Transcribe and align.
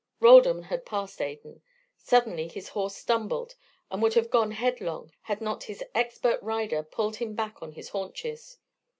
Roldan 0.19 0.63
had 0.63 0.83
passed 0.83 1.21
Adan. 1.21 1.61
Suddenly 1.95 2.47
his 2.47 2.69
horse 2.69 2.95
stumbled 2.95 3.53
and 3.91 4.01
would 4.01 4.15
have 4.15 4.31
gone 4.31 4.49
headlong 4.49 5.13
had 5.25 5.41
not 5.41 5.65
his 5.65 5.83
expert 5.93 6.41
rider 6.41 6.81
pulled 6.81 7.17
him 7.17 7.35
back 7.35 7.61
on 7.61 7.73
his 7.73 7.89
haunches. 7.89 8.57